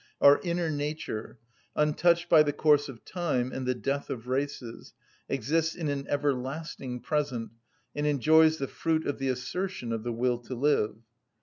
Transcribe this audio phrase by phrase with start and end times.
[0.19, 1.37] _,our inner nature,
[1.75, 4.93] untouched by the course of time and the death of races,
[5.29, 7.51] exists in an everlasting present,
[7.93, 10.95] and enjoys the fruit of the assertion of the will to live.